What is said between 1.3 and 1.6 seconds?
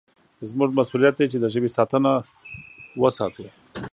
چې د